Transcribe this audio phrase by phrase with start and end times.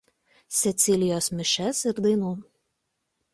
[0.59, 2.33] Cecilijos mišias ir dainų.